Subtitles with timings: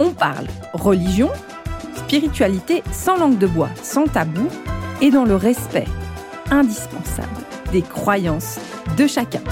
[0.00, 1.28] on parle religion,
[1.94, 4.48] spiritualité sans langue de bois, sans tabou
[5.02, 5.86] et dans le respect
[6.50, 7.28] indispensable
[7.70, 8.58] des croyances
[8.96, 9.42] de chacun.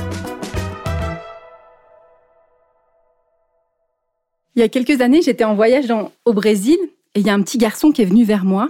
[4.57, 5.85] Il y a quelques années, j'étais en voyage
[6.25, 6.79] au Brésil
[7.15, 8.69] et il y a un petit garçon qui est venu vers moi.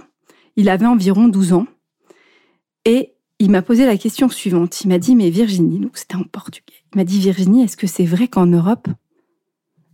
[0.55, 1.65] Il avait environ 12 ans.
[2.85, 4.81] Et il m'a posé la question suivante.
[4.81, 6.83] Il m'a dit, mais Virginie, c'était en portugais.
[6.93, 8.87] Il m'a dit, Virginie, est-ce que c'est vrai qu'en Europe,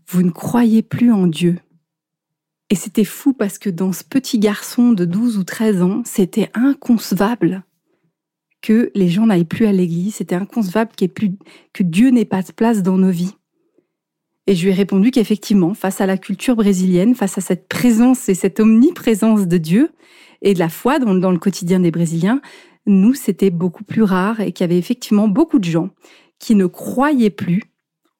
[0.10, 1.60] vous ne croyez plus en Dieu?
[2.70, 6.50] Et c'était fou parce que dans ce petit garçon de 12 ou 13 ans, c'était
[6.54, 7.64] inconcevable
[8.62, 12.82] que les gens n'aillent plus à l'église, c'était inconcevable que Dieu n'ait pas de place
[12.82, 13.36] dans nos vies.
[14.48, 18.30] Et je lui ai répondu qu'effectivement, face à la culture brésilienne, face à cette présence
[18.30, 19.92] et cette omniprésence de Dieu
[20.42, 22.42] et de la foi dans le quotidien des Brésiliens,
[22.88, 25.90] nous, c'était beaucoup plus rare et qu'il y avait effectivement beaucoup de gens
[26.40, 27.64] qui ne croyaient plus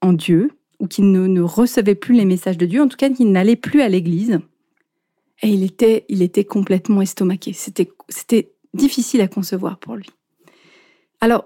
[0.02, 3.26] en Dieu, ou qui ne, recevait plus les messages de Dieu, en tout cas qui
[3.26, 4.40] n'allait plus à l'église.
[5.42, 7.54] Et il était, il était complètement estomaqué.
[7.54, 10.10] C'était, difficile à concevoir pour lui.
[11.22, 11.46] Alors,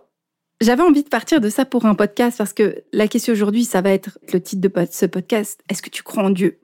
[0.61, 3.81] j'avais envie de partir de ça pour un podcast parce que la question aujourd'hui, ça
[3.81, 5.61] va être le titre de ce podcast.
[5.69, 6.59] Est-ce que tu crois en Dieu?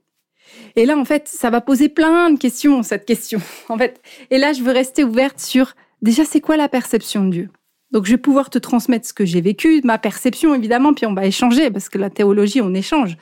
[0.74, 3.40] Et là, en fait, ça va poser plein de questions, cette question.
[3.68, 4.00] En fait,
[4.30, 7.50] et là, je veux rester ouverte sur déjà, c'est quoi la perception de Dieu?
[7.96, 11.14] Donc, je vais pouvoir te transmettre ce que j'ai vécu, ma perception, évidemment, puis on
[11.14, 13.16] va échanger, parce que la théologie, on échange.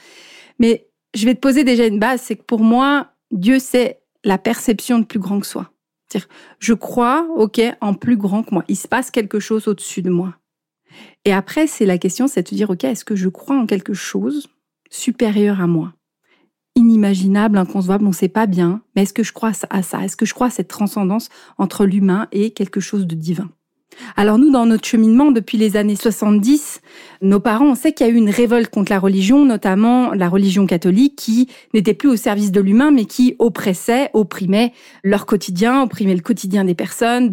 [0.58, 4.36] Mais je vais te poser déjà une base, c'est que pour moi, Dieu, c'est la
[4.36, 5.70] perception de plus grand que soi.
[6.08, 8.64] C'est-à-dire, je crois, OK, en plus grand que moi.
[8.66, 10.34] Il se passe quelque chose au-dessus de moi.
[11.24, 13.66] Et après, c'est la question, c'est de te dire, OK, est-ce que je crois en
[13.66, 14.48] quelque chose
[14.90, 15.92] supérieur à moi?
[16.74, 20.04] Inimaginable, inconcevable, on ne sait pas bien, mais est-ce que je crois à ça?
[20.04, 23.48] Est-ce que je crois à cette transcendance entre l'humain et quelque chose de divin?
[24.16, 26.80] Alors nous, dans notre cheminement depuis les années 70,
[27.22, 30.28] nos parents, on sait qu'il y a eu une révolte contre la religion, notamment la
[30.28, 34.72] religion catholique, qui n'était plus au service de l'humain, mais qui oppressait, opprimait
[35.02, 37.30] leur quotidien, opprimait le quotidien des personnes,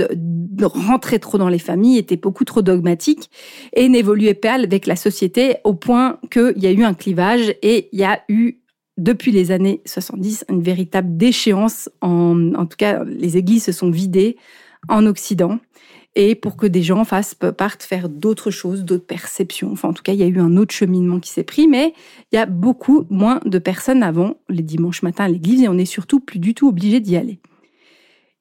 [0.61, 3.29] rentrer trop dans les familles, était beaucoup trop dogmatique
[3.73, 7.89] et n'évoluait pas avec la société au point qu'il y a eu un clivage et
[7.91, 8.57] il y a eu
[8.97, 11.89] depuis les années 70 une véritable déchéance.
[12.01, 14.37] En tout cas, les églises se sont vidées
[14.89, 15.59] en Occident
[16.15, 19.71] et pour que des gens fassent, partent faire d'autres choses, d'autres perceptions.
[19.71, 21.93] Enfin, en tout cas, il y a eu un autre cheminement qui s'est pris, mais
[22.31, 25.75] il y a beaucoup moins de personnes avant les dimanches matins à l'église et on
[25.75, 27.39] n'est surtout plus du tout obligé d'y aller.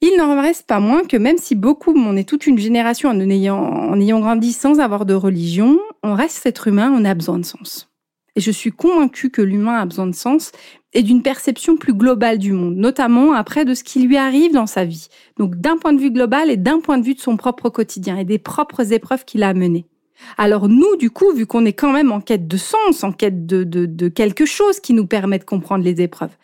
[0.02, 3.20] Il n'en reste pas moins que même si beaucoup, on est toute une génération en
[3.20, 7.38] ayant, en ayant grandi sans avoir de religion, on reste être humain, on a besoin
[7.38, 7.89] de sens.
[8.36, 10.52] Et je suis convaincue que l'humain a besoin de sens
[10.92, 14.66] et d'une perception plus globale du monde, notamment après de ce qui lui arrive dans
[14.66, 15.08] sa vie.
[15.38, 18.16] Donc d'un point de vue global et d'un point de vue de son propre quotidien
[18.16, 19.86] et des propres épreuves qu'il a menées.
[20.36, 23.46] Alors nous, du coup, vu qu'on est quand même en quête de sens, en quête
[23.46, 26.36] de, de, quelque chose qui nous permet de comprendre les épreuves,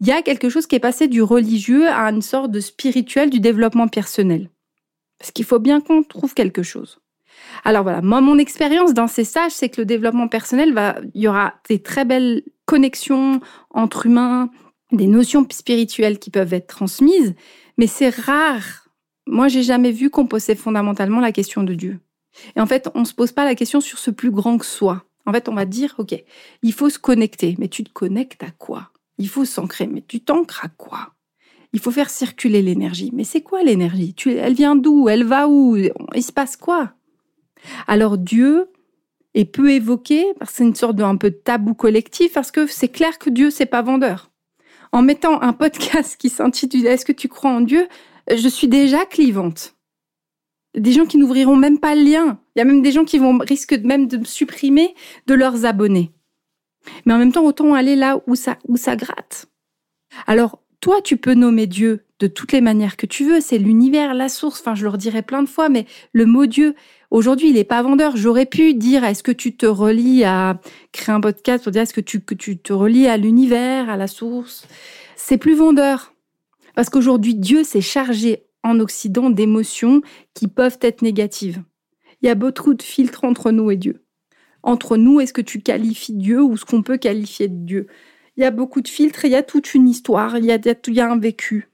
[0.00, 3.30] il y a quelque chose qui est passé du religieux à une sorte de spirituel
[3.30, 4.50] du développement personnel.
[5.18, 7.00] Parce qu'il faut bien qu'on trouve quelque chose.
[7.62, 11.22] Alors voilà, moi, mon expérience dans ces stages, c'est que le développement personnel va, il
[11.22, 14.50] y aura des très belles connexions entre humains,
[14.92, 17.34] des notions spirituelles qui peuvent être transmises,
[17.78, 18.88] mais c'est rare.
[19.26, 22.00] Moi, j'ai jamais vu qu'on posait fondamentalement la question de Dieu.
[22.56, 25.04] Et en fait, on se pose pas la question sur ce plus grand que soi.
[25.26, 26.14] En fait, on va dire, OK,
[26.62, 28.90] il faut se connecter, mais tu te connectes à quoi?
[29.18, 31.14] Il faut s'ancrer, mais tu t'ancres à quoi?
[31.72, 33.10] Il faut faire circuler l'énergie.
[33.14, 34.14] Mais c'est quoi l'énergie?
[34.26, 35.08] Elle vient d'où?
[35.08, 35.76] Elle va où?
[35.76, 36.92] Il se passe quoi?
[37.86, 38.68] Alors Dieu
[39.34, 42.50] est peu évoqué parce que c'est une sorte de un peu de tabou collectif parce
[42.50, 44.30] que c'est clair que Dieu c'est pas vendeur.
[44.92, 47.88] En mettant un podcast qui s'intitule Est-ce que tu crois en Dieu?
[48.30, 49.74] Je suis déjà clivante.
[50.76, 52.38] Des gens qui n'ouvriront même pas le lien.
[52.54, 54.94] Il y a même des gens qui vont risquer même de me supprimer
[55.26, 56.12] de leurs abonnés.
[57.06, 59.46] Mais en même temps, autant aller là où ça, où ça gratte.
[60.26, 63.40] Alors, toi, tu peux nommer Dieu de toutes les manières que tu veux.
[63.40, 64.60] C'est l'univers, la source.
[64.60, 66.74] Enfin, je le redirai plein de fois, mais le mot Dieu,
[67.14, 68.16] Aujourd'hui, il n'est pas vendeur.
[68.16, 71.94] J'aurais pu dire, est-ce que tu te relis à créer un podcast pour dire, est-ce
[71.94, 74.66] que tu, te relis à l'univers, à la source?
[75.14, 76.12] C'est plus vendeur.
[76.74, 80.02] Parce qu'aujourd'hui, Dieu s'est chargé en Occident d'émotions
[80.34, 81.62] qui peuvent être négatives.
[82.20, 84.02] Il y a beaucoup de filtres entre nous et Dieu.
[84.64, 87.86] Entre nous, est-ce que tu qualifies Dieu ou ce qu'on peut qualifier de Dieu?
[88.36, 90.58] Il y a beaucoup de filtres, il y a toute une histoire, il y a,
[90.58, 91.68] il y a un vécu.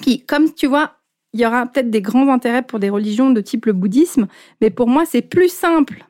[0.00, 0.94] Puis, comme tu vois,
[1.32, 4.28] il y aura peut-être des grands intérêts pour des religions de type le bouddhisme,
[4.60, 6.04] mais pour moi, c'est plus simple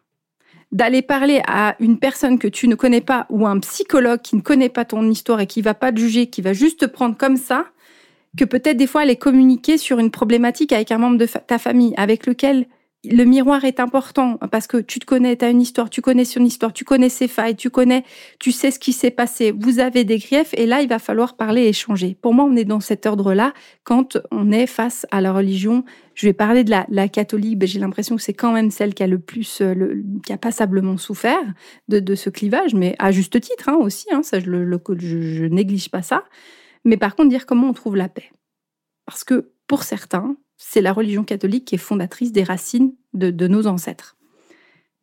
[0.71, 4.43] d'aller parler à une personne que tu ne connais pas ou un psychologue qui ne
[4.43, 7.17] connaît pas ton histoire et qui va pas te juger, qui va juste te prendre
[7.17, 7.67] comme ça,
[8.37, 11.95] que peut-être des fois aller communiquer sur une problématique avec un membre de ta famille
[11.97, 12.67] avec lequel
[13.05, 16.25] le miroir est important parce que tu te connais, tu as une histoire, tu connais
[16.25, 18.03] son histoire, tu connais ses failles, tu connais,
[18.41, 21.37] tu sais ce qui s'est passé, vous avez des griefs et là, il va falloir
[21.37, 22.17] parler et échanger.
[22.21, 23.53] Pour moi, on est dans cet ordre-là
[23.85, 25.85] quand on est face à la religion.
[26.15, 29.05] Je vais parler de la, catholique, ben, j'ai l'impression que c'est quand même celle qui
[29.05, 31.39] a le plus, euh, qui a passablement souffert
[31.87, 35.45] de, ce clivage, mais à juste titre hein, aussi, hein, ça, je, le, je, je
[35.45, 36.25] néglige pas ça.
[36.85, 38.33] Mais par contre, dire comment on trouve la paix.
[39.07, 43.67] Parce que pour certains, c'est la religion catholique qui est fondatrice des racines de, nos
[43.67, 44.17] ancêtres.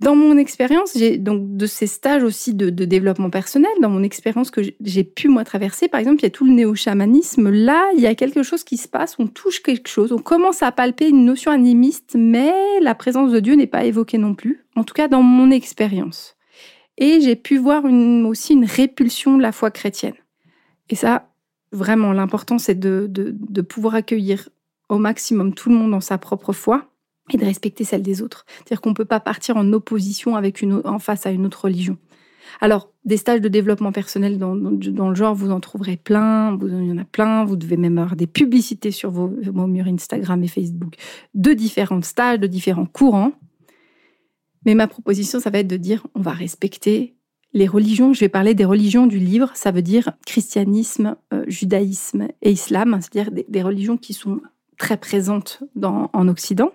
[0.01, 4.59] Dans mon expérience, donc de ces stages aussi de, développement personnel, dans mon expérience que
[4.81, 7.49] j'ai pu moi traverser, par exemple, il y a tout le néo-chamanisme.
[7.49, 10.61] Là, il y a quelque chose qui se passe, on touche quelque chose, on commence
[10.61, 14.65] à palper une notion animiste, mais la présence de Dieu n'est pas évoquée non plus.
[14.75, 16.35] En tout cas, dans mon expérience.
[16.97, 20.15] Et j'ai pu voir aussi une répulsion de la foi chrétienne.
[20.89, 21.29] Et ça,
[21.71, 24.49] vraiment, l'important, c'est de pouvoir accueillir
[24.89, 26.89] au maximum tout le monde dans sa propre foi
[27.33, 28.45] et de respecter celle des autres.
[28.47, 31.65] C'est-à-dire qu'on ne peut pas partir en opposition avec une, en face à une autre
[31.65, 31.97] religion.
[32.61, 36.67] Alors, des stages de développement personnel dans, dans, le genre, vous en trouverez plein, vous,
[36.67, 39.87] il y en a plein, vous devez même avoir des publicités sur vos, vos murs
[39.87, 40.95] Instagram et Facebook
[41.33, 43.33] de différents stages, de différents courants.
[44.65, 47.15] Mais ma proposition, ça va être de dire, on va respecter
[47.53, 48.13] les religions.
[48.13, 52.99] Je vais parler des religions du livre, ça veut dire christianisme, euh, judaïsme et islam,
[53.01, 54.41] c'est-à-dire des religions qui sont
[54.77, 56.71] très présente en Occident.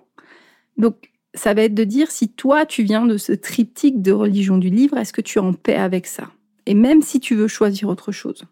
[0.77, 4.57] Donc, ça va être de dire si toi, tu viens de ce triptyque de religion
[4.57, 6.29] du livre, est-ce que tu es en paix avec ça?
[6.65, 8.45] Et même si tu veux choisir autre chose.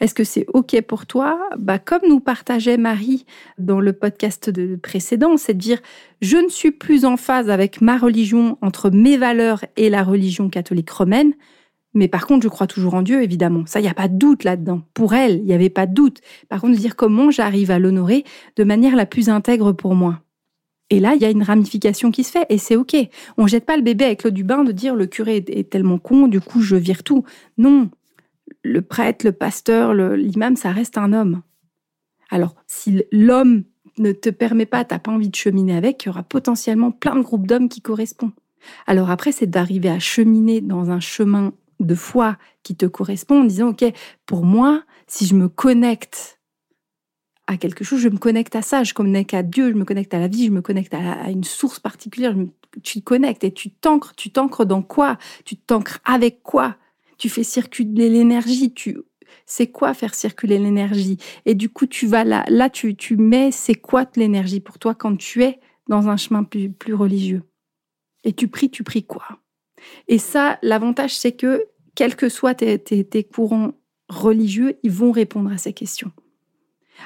[0.00, 1.38] Est-ce que c'est OK pour toi?
[1.58, 3.24] Bah, Comme nous partageait Marie
[3.58, 5.80] dans le podcast de précédent, c'est de dire
[6.20, 10.48] je ne suis plus en phase avec ma religion entre mes valeurs et la religion
[10.48, 11.34] catholique romaine.
[11.96, 13.64] Mais par contre, je crois toujours en Dieu, évidemment.
[13.64, 14.82] Ça, il n'y a pas de doute là-dedans.
[14.92, 16.20] Pour elle, il n'y avait pas de doute.
[16.50, 18.22] Par contre, de dire comment j'arrive à l'honorer
[18.56, 20.20] de manière la plus intègre pour moi.
[20.90, 22.94] Et là, il y a une ramification qui se fait et c'est OK.
[23.38, 25.98] On jette pas le bébé avec l'eau du bain de dire le curé est tellement
[25.98, 27.24] con, du coup, je vire tout.
[27.56, 27.90] Non.
[28.62, 31.40] Le prêtre, le pasteur, l'imam, ça reste un homme.
[32.28, 33.64] Alors, si l'homme
[33.96, 37.16] ne te permet pas, t'as pas envie de cheminer avec, il y aura potentiellement plein
[37.16, 38.32] de groupes d'hommes qui correspondent.
[38.86, 43.44] Alors après, c'est d'arriver à cheminer dans un chemin de foi qui te correspond en
[43.44, 43.84] disant, OK,
[44.24, 46.40] pour moi, si je me connecte
[47.46, 49.84] à quelque chose, je me connecte à ça, je me connecte à Dieu, je me
[49.84, 52.34] connecte à la vie, je me connecte à, une source particulière,
[52.82, 55.18] tu te connectes et tu t'ancres, tu t'ancres dans quoi?
[55.44, 56.76] Tu t'ancres avec quoi?
[57.18, 58.98] Tu fais circuler l'énergie, tu
[59.44, 61.18] c'est quoi faire circuler l'énergie?
[61.44, 64.94] Et du coup, tu vas là, là tu, tu mets c'est quoi l'énergie pour toi
[64.94, 67.42] quand tu es dans un chemin plus, plus religieux?
[68.24, 69.24] Et tu pries, tu pries quoi?
[70.08, 73.72] Et ça, l'avantage, c'est que, quels que soient tes, courants
[74.08, 76.12] religieux, ils vont répondre à ces questions.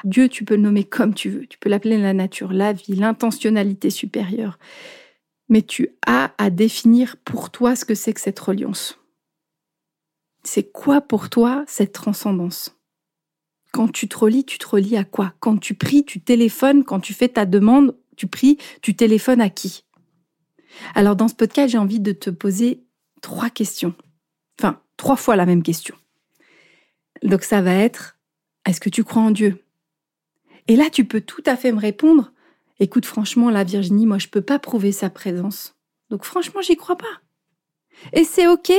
[0.05, 1.47] Dieu, tu peux le nommer comme tu veux.
[1.47, 4.59] Tu peux l'appeler la nature, la vie, l'intentionnalité supérieure.
[5.49, 8.99] Mais tu as à définir pour toi ce que c'est que cette reliance.
[10.45, 12.77] C'est quoi pour toi cette transcendance?
[13.73, 15.35] Quand tu te relis, tu te relis à quoi?
[15.41, 16.85] Quand tu pries, tu téléphones.
[16.85, 19.85] Quand tu fais ta demande, tu pries, tu téléphones à qui?
[20.95, 22.85] Alors dans ce podcast, j'ai envie de te poser
[23.23, 23.95] trois questions.
[24.59, 25.95] Enfin, trois fois la même question.
[27.23, 28.19] Donc ça va être,
[28.67, 29.65] est-ce que tu crois en Dieu?
[30.69, 32.33] Et là, tu peux tout à fait me répondre,
[32.79, 35.77] écoute franchement, la Virginie, moi, je ne peux pas prouver sa présence.
[36.11, 37.21] Donc franchement, j'y crois pas.
[38.13, 38.73] Et c'est OK,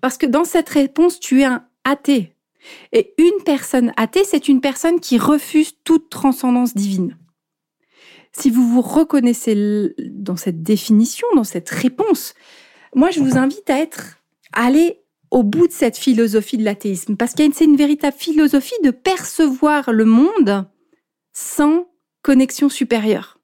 [0.00, 2.34] parce que dans cette réponse, tu es un athée.
[2.92, 7.16] Et une personne athée, c'est une personne qui refuse toute transcendance divine.
[8.38, 12.34] Si vous vous reconnaissez dans cette définition, dans cette réponse,
[12.94, 14.18] moi je vous invite à être,
[14.52, 15.00] à aller
[15.30, 19.90] au bout de cette philosophie de l'athéisme, parce que c'est une véritable philosophie de percevoir
[19.90, 20.66] le monde
[21.32, 21.86] sans
[22.22, 23.38] connexion supérieure.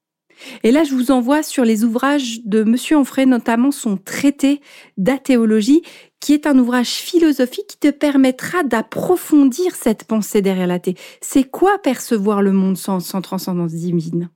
[0.63, 4.61] Et là, je vous envoie sur les ouvrages de Monsieur Onfray, notamment son traité
[4.97, 5.83] d'athéologie,
[6.21, 10.97] qui est un ouvrage philosophique qui te permettra d'approfondir cette pensée derrière l'athée.
[11.21, 14.31] C'est quoi percevoir le monde sans, sans transcendance divine?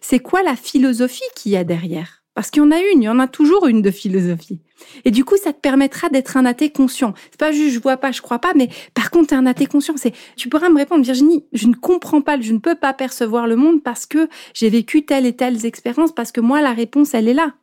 [0.00, 2.24] C'est quoi la philosophie qu'il y a derrière?
[2.34, 4.60] Parce qu'il y en a une, il y en a toujours une de philosophie.
[5.04, 7.14] Et du coup, ça te permettra d'être un athée conscient.
[7.30, 9.66] C'est pas juste je vois pas, je crois pas, mais par contre, t'es un athée
[9.66, 9.94] conscient.
[9.96, 13.46] C'est, tu pourras me répondre, Virginie, je ne comprends pas, je ne peux pas percevoir
[13.46, 17.14] le monde parce que j'ai vécu telle et telle expérience, parce que moi, la réponse,
[17.14, 17.54] elle est là.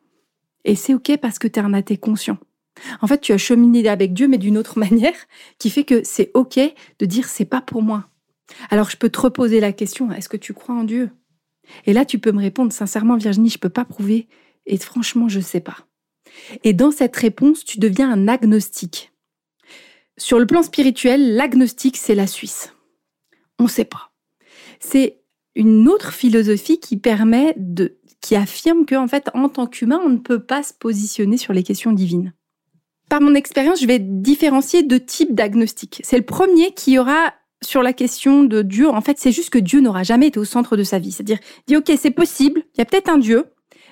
[0.64, 2.38] Et c'est ok parce que tu es un athée conscient.
[3.02, 5.16] En fait, tu as cheminé avec Dieu, mais d'une autre manière,
[5.58, 6.58] qui fait que c'est OK
[6.98, 8.08] de dire c'est pas pour moi.
[8.70, 11.10] Alors je peux te reposer la question, est-ce que tu crois en Dieu?
[11.86, 14.28] Et là, tu peux me répondre sincèrement, Virginie, je peux pas prouver.
[14.66, 15.78] Et franchement, je sais pas.
[16.64, 19.12] Et dans cette réponse, tu deviens un agnostique.
[20.18, 22.72] Sur le plan spirituel, l'agnostique, c'est la Suisse.
[23.58, 24.12] On ne sait pas.
[24.80, 25.20] C'est
[25.54, 30.18] une autre philosophie qui permet de, qui affirme qu'en fait, en tant qu'humain, on ne
[30.18, 32.32] peut pas se positionner sur les questions divines.
[33.08, 36.00] Par mon expérience, je vais différencier deux types d'agnostiques.
[36.02, 38.88] C'est le premier qui aura sur la question de Dieu.
[38.88, 41.12] En fait, c'est juste que Dieu n'aura jamais été au centre de sa vie.
[41.12, 43.46] C'est-à-dire, dit, OK, c'est possible, il y a peut-être un Dieu,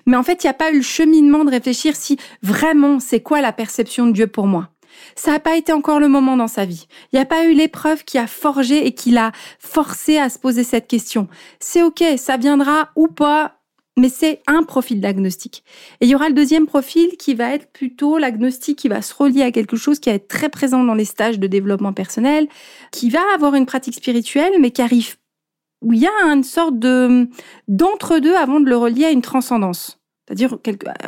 [0.07, 3.21] mais en fait, il n'y a pas eu le cheminement de réfléchir si vraiment c'est
[3.21, 4.71] quoi la perception de Dieu pour moi.
[5.15, 6.87] Ça n'a pas été encore le moment dans sa vie.
[7.13, 10.39] Il n'y a pas eu l'épreuve qui a forgé et qui l'a forcé à se
[10.39, 11.29] poser cette question.
[11.59, 13.60] C'est ok, ça viendra ou pas,
[13.97, 15.65] mais c'est un profil d'agnostic.
[16.01, 19.15] Et il y aura le deuxième profil qui va être plutôt l'agnostic qui va se
[19.15, 22.49] relier à quelque chose qui va être très présent dans les stages de développement personnel,
[22.93, 25.17] qui va avoir une pratique spirituelle, mais qui arrive
[25.83, 27.29] où il y a une sorte de
[27.69, 30.00] d'entre-deux avant de le relier à une transcendance.
[30.31, 30.59] C'est-à-dire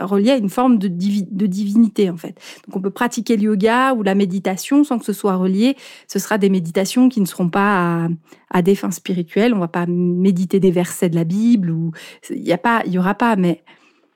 [0.01, 2.37] relié à une forme de, divinité, en fait.
[2.67, 5.77] Donc, on peut pratiquer le yoga ou la méditation sans que ce soit relié.
[6.09, 8.09] Ce sera des méditations qui ne seront pas
[8.51, 9.55] à, des fins spirituelles.
[9.55, 11.93] On va pas méditer des versets de la Bible ou
[12.31, 13.63] il y a pas, il y aura pas, mais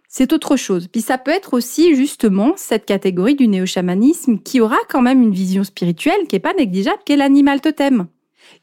[0.08, 0.88] c'est autre chose.
[0.88, 5.32] Puis ça peut être aussi justement cette catégorie du néo-chamanisme qui aura quand même une
[5.32, 8.06] vision spirituelle qui est pas négligeable, qui est l'animal totem,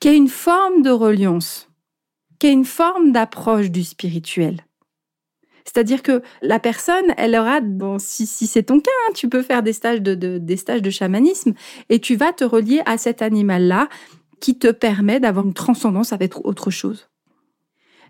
[0.01, 1.69] qui a une forme de reliance
[2.43, 4.65] qui une forme d'approche du spirituel.
[5.65, 7.59] C'est-à-dire que la personne, elle aura,
[7.99, 11.53] si, c'est ton cas, hein, tu peux faire des stages de, des stages de chamanisme
[11.89, 13.87] et tu vas te relier à cet animal-là
[14.39, 17.07] qui te permet d'avoir une transcendance avec autre chose.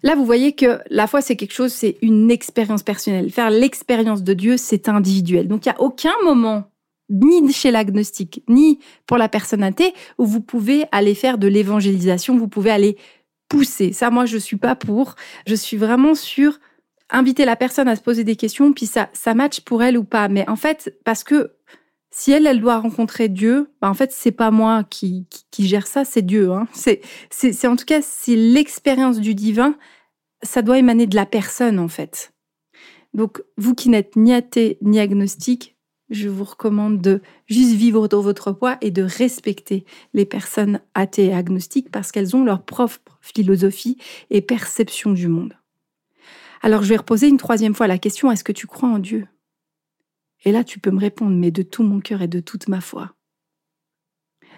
[0.01, 3.31] Là, vous voyez que la foi, c'est quelque chose, c'est une expérience personnelle.
[3.31, 5.47] Faire l'expérience de Dieu, c'est individuel.
[5.47, 6.65] Donc, il n'y a aucun moment,
[7.09, 12.37] ni chez l'agnostique, ni pour la personne athée, où vous pouvez aller faire de l'évangélisation,
[12.37, 12.97] vous pouvez aller
[13.47, 13.93] pousser.
[13.93, 15.15] Ça, moi, je suis pas pour.
[15.47, 16.59] Je suis vraiment sur
[17.13, 20.03] inviter la personne à se poser des questions, puis ça, ça match pour elle ou
[20.03, 20.27] pas.
[20.27, 21.53] Mais en fait, parce que
[22.11, 25.25] si elle, elle doit rencontrer Dieu, bah en fait, c'est pas moi qui,
[25.57, 26.51] gère ça, c'est Dieu.
[26.51, 26.67] Hein.
[26.73, 29.75] C'est, c'est, en tout cas, c'est l'expérience du divin.
[30.41, 32.33] Ça doit émaner de la personne, en fait.
[33.13, 35.75] Donc, vous qui n'êtes ni athée ni agnostique,
[36.09, 41.27] je vous recommande de juste vivre dans votre poids et de respecter les personnes athées
[41.27, 43.97] et agnostiques parce qu'elles ont leur propre philosophie
[44.29, 45.55] et perception du monde.
[46.63, 49.27] Alors je vais reposer une troisième fois la question, est-ce que tu crois en Dieu?
[50.45, 52.79] Et là tu peux me répondre, mais de tout mon cœur et de toute ma
[52.79, 53.13] foi.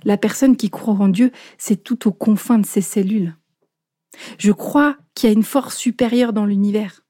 [0.03, 3.35] La personne qui croit en Dieu, c'est tout aux confins de ses cellules.
[4.37, 7.03] Je crois qu'il y a une force supérieure dans l'univers.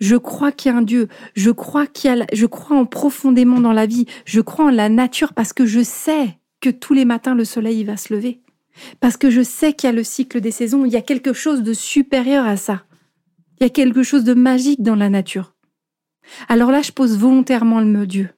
[0.00, 1.08] Je crois qu'il y a un Dieu.
[1.34, 4.06] Je crois je crois en profondément dans la vie.
[4.24, 7.82] Je crois en la nature parce que je sais que tous les matins le soleil
[7.82, 8.40] va se lever.
[9.00, 10.84] Parce que je sais qu'il y a le cycle des saisons.
[10.84, 12.84] Il y a quelque chose de supérieur à ça.
[13.62, 15.54] Il y a quelque chose de magique dans la nature.
[16.48, 18.30] Alors là, je pose volontairement le mot Dieu.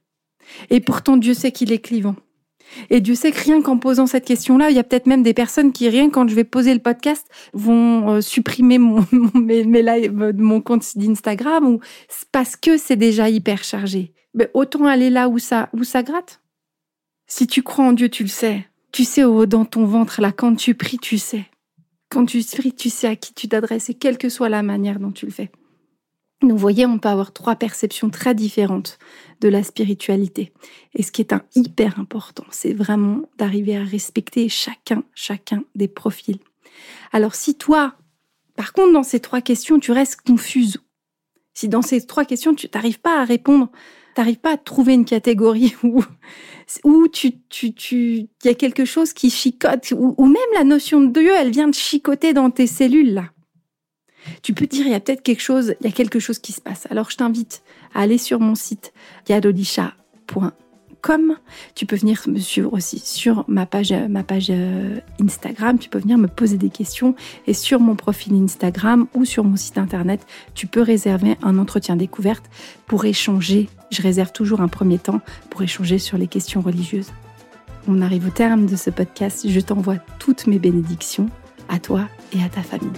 [0.68, 2.14] Et pourtant, Dieu sait qu'il est clivant.
[2.90, 5.32] Et Dieu sait que rien qu'en posant cette question-là, il y a peut-être même des
[5.32, 10.32] personnes qui, rien quand je vais poser le podcast, vont euh, supprimer mon, mes, euh,
[10.36, 11.80] mon compte d'Instagram ou
[12.30, 14.12] parce que c'est déjà hyper chargé.
[14.34, 16.42] Mais autant aller là où ça, où ça gratte.
[17.28, 18.68] Si tu crois en Dieu, tu le sais.
[18.92, 21.46] Tu sais dans ton ventre, là, quand tu pries, tu sais.
[22.08, 25.00] Quand tu pries, tu sais à qui tu t'adresses et quelle que soit la manière
[25.00, 25.50] dont tu le fais.
[26.42, 28.98] Vous voyez, on peut avoir trois perceptions très différentes
[29.40, 30.52] de la spiritualité.
[30.94, 35.88] Et ce qui est un hyper important, c'est vraiment d'arriver à respecter chacun, chacun des
[35.88, 36.38] profils.
[37.12, 37.94] Alors si toi,
[38.56, 40.78] par contre, dans ces trois questions, tu restes confuse,
[41.54, 43.70] si dans ces trois questions, tu n'arrives pas à répondre,
[44.14, 46.02] tu n'arrives pas à trouver une catégorie où,
[46.84, 51.12] où tu, tu, tu, y a quelque chose qui chicote, ou, même la notion de
[51.20, 53.24] Dieu, elle vient de chicoter dans tes cellules, là
[54.42, 56.52] tu peux dire, il y a peut-être quelque chose, il y a quelque chose qui
[56.52, 56.86] se passe.
[56.88, 57.62] Alors, je t'invite
[57.94, 58.94] à aller sur mon site
[61.04, 61.36] yadolisha.com.
[61.74, 65.78] Tu peux venir me suivre aussi sur ma page, ma page euh, Instagram.
[65.78, 67.14] Tu peux venir me poser des questions.
[67.46, 71.96] Et sur mon profil Instagram ou sur mon site internet, tu peux réserver un entretien
[71.96, 72.44] découverte
[72.86, 73.68] pour échanger.
[73.90, 75.20] Je réserve toujours un premier temps
[75.50, 77.12] pour échanger sur les questions religieuses.
[77.86, 79.46] On arrive au terme de ce podcast.
[79.48, 81.28] Je t'envoie toutes mes bénédictions
[81.68, 82.92] à toi et à ta famille.